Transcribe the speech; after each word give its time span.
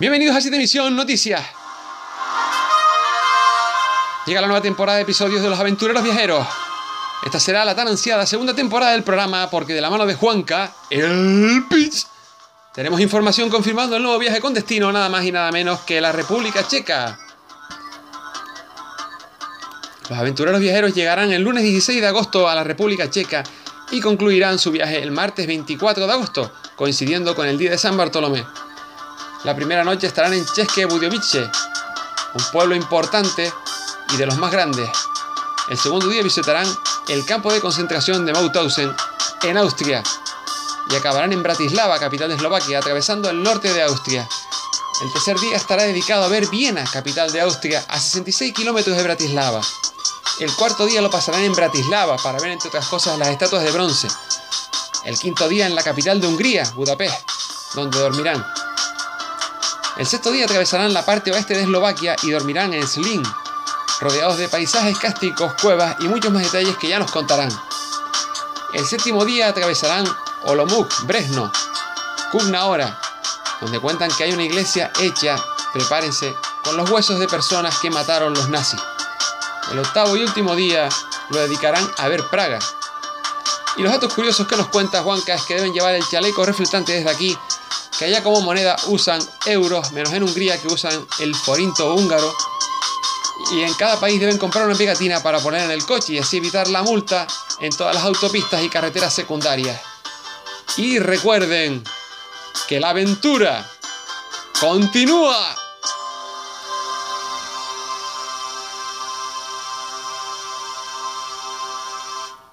Bienvenidos 0.00 0.34
a 0.34 0.40
7 0.40 0.56
Emisión 0.56 0.96
Noticias. 0.96 1.42
Llega 4.24 4.40
la 4.40 4.46
nueva 4.46 4.62
temporada 4.62 4.96
de 4.96 5.02
episodios 5.02 5.42
de 5.42 5.50
Los 5.50 5.60
Aventureros 5.60 6.02
Viajeros. 6.02 6.46
Esta 7.22 7.38
será 7.38 7.66
la 7.66 7.74
tan 7.74 7.86
ansiada 7.86 8.24
segunda 8.24 8.54
temporada 8.54 8.92
del 8.92 9.02
programa 9.02 9.50
porque 9.50 9.74
de 9.74 9.82
la 9.82 9.90
mano 9.90 10.06
de 10.06 10.14
Juanca, 10.14 10.72
el 10.88 11.66
pitch, 11.68 12.06
tenemos 12.72 12.98
información 12.98 13.50
confirmando 13.50 13.94
el 13.94 14.02
nuevo 14.02 14.18
viaje 14.18 14.40
con 14.40 14.54
destino 14.54 14.90
nada 14.90 15.10
más 15.10 15.22
y 15.26 15.32
nada 15.32 15.52
menos 15.52 15.80
que 15.80 16.00
la 16.00 16.12
República 16.12 16.66
Checa. 16.66 17.18
Los 20.08 20.18
aventureros 20.18 20.62
viajeros 20.62 20.94
llegarán 20.94 21.30
el 21.30 21.42
lunes 21.42 21.62
16 21.62 22.00
de 22.00 22.06
agosto 22.06 22.48
a 22.48 22.54
la 22.54 22.64
República 22.64 23.10
Checa 23.10 23.44
y 23.90 24.00
concluirán 24.00 24.58
su 24.58 24.70
viaje 24.70 25.02
el 25.02 25.10
martes 25.10 25.46
24 25.46 26.06
de 26.06 26.12
agosto, 26.14 26.50
coincidiendo 26.74 27.34
con 27.36 27.46
el 27.46 27.58
día 27.58 27.72
de 27.72 27.76
San 27.76 27.98
Bartolomé. 27.98 28.46
La 29.44 29.56
primera 29.56 29.82
noche 29.84 30.06
estarán 30.06 30.34
en 30.34 30.44
České 30.44 30.84
Budějovice, 30.84 31.50
un 32.34 32.44
pueblo 32.52 32.74
importante 32.74 33.50
y 34.12 34.16
de 34.18 34.26
los 34.26 34.36
más 34.36 34.52
grandes. 34.52 34.90
El 35.70 35.78
segundo 35.78 36.08
día 36.08 36.22
visitarán 36.22 36.66
el 37.08 37.24
campo 37.24 37.50
de 37.50 37.58
concentración 37.58 38.26
de 38.26 38.34
Mauthausen 38.34 38.94
en 39.42 39.56
Austria 39.56 40.02
y 40.90 40.94
acabarán 40.94 41.32
en 41.32 41.42
Bratislava, 41.42 41.98
capital 41.98 42.28
de 42.28 42.34
Eslovaquia, 42.34 42.80
atravesando 42.80 43.30
el 43.30 43.42
norte 43.42 43.72
de 43.72 43.82
Austria. 43.82 44.28
El 45.02 45.10
tercer 45.14 45.38
día 45.38 45.56
estará 45.56 45.84
dedicado 45.84 46.24
a 46.24 46.28
ver 46.28 46.46
Viena, 46.48 46.84
capital 46.84 47.32
de 47.32 47.40
Austria, 47.40 47.82
a 47.88 47.98
66 47.98 48.52
kilómetros 48.52 48.94
de 48.94 49.02
Bratislava. 49.02 49.62
El 50.38 50.52
cuarto 50.54 50.84
día 50.84 51.00
lo 51.00 51.10
pasarán 51.10 51.44
en 51.44 51.54
Bratislava 51.54 52.18
para 52.18 52.38
ver, 52.40 52.50
entre 52.50 52.68
otras 52.68 52.86
cosas, 52.88 53.18
las 53.18 53.28
estatuas 53.28 53.62
de 53.62 53.70
bronce. 53.70 54.08
El 55.06 55.18
quinto 55.18 55.48
día 55.48 55.66
en 55.66 55.74
la 55.74 55.82
capital 55.82 56.20
de 56.20 56.26
Hungría, 56.26 56.70
Budapest, 56.74 57.16
donde 57.74 57.98
dormirán. 57.98 58.44
El 60.00 60.06
sexto 60.06 60.30
día 60.30 60.46
atravesarán 60.46 60.94
la 60.94 61.04
parte 61.04 61.30
oeste 61.30 61.52
de 61.52 61.60
Eslovaquia 61.60 62.16
y 62.22 62.30
dormirán 62.30 62.72
en 62.72 62.88
Slin, 62.88 63.22
rodeados 64.00 64.38
de 64.38 64.48
paisajes 64.48 64.96
cásticos, 64.98 65.52
cuevas 65.60 65.94
y 66.00 66.08
muchos 66.08 66.32
más 66.32 66.42
detalles 66.42 66.74
que 66.78 66.88
ya 66.88 66.98
nos 66.98 67.10
contarán. 67.10 67.50
El 68.72 68.86
séptimo 68.86 69.26
día 69.26 69.48
atravesarán 69.48 70.06
Olomouc, 70.44 71.02
Bresno, 71.02 71.52
Kugnaora, 72.32 72.98
donde 73.60 73.78
cuentan 73.78 74.10
que 74.10 74.24
hay 74.24 74.32
una 74.32 74.44
iglesia 74.44 74.90
hecha, 75.00 75.36
prepárense, 75.74 76.34
con 76.64 76.78
los 76.78 76.88
huesos 76.88 77.20
de 77.20 77.28
personas 77.28 77.76
que 77.76 77.90
mataron 77.90 78.32
los 78.32 78.48
nazis. 78.48 78.80
El 79.70 79.80
octavo 79.80 80.16
y 80.16 80.22
último 80.22 80.56
día 80.56 80.88
lo 81.28 81.40
dedicarán 81.40 81.86
a 81.98 82.08
ver 82.08 82.26
Praga. 82.30 82.58
Y 83.76 83.82
los 83.82 83.92
datos 83.92 84.14
curiosos 84.14 84.48
que 84.48 84.56
nos 84.56 84.68
cuenta 84.68 85.02
Juanca 85.02 85.34
es 85.34 85.42
que 85.42 85.56
deben 85.56 85.74
llevar 85.74 85.94
el 85.94 86.08
chaleco 86.08 86.46
reflectante 86.46 86.92
desde 86.92 87.10
aquí 87.10 87.38
que 88.00 88.06
allá 88.06 88.22
como 88.22 88.40
moneda 88.40 88.76
usan 88.86 89.20
euros, 89.44 89.92
menos 89.92 90.14
en 90.14 90.22
Hungría 90.22 90.58
que 90.58 90.68
usan 90.68 91.06
el 91.18 91.34
forinto 91.34 91.94
húngaro. 91.94 92.34
Y 93.52 93.60
en 93.60 93.74
cada 93.74 94.00
país 94.00 94.18
deben 94.18 94.38
comprar 94.38 94.64
una 94.64 94.74
pegatina 94.74 95.22
para 95.22 95.38
poner 95.38 95.64
en 95.64 95.70
el 95.70 95.84
coche 95.84 96.14
y 96.14 96.18
así 96.18 96.38
evitar 96.38 96.68
la 96.68 96.82
multa 96.82 97.26
en 97.60 97.70
todas 97.76 97.94
las 97.94 98.04
autopistas 98.04 98.62
y 98.62 98.70
carreteras 98.70 99.12
secundarias. 99.12 99.78
Y 100.78 100.98
recuerden 100.98 101.84
que 102.66 102.80
la 102.80 102.88
aventura 102.88 103.70
continúa. 104.58 105.59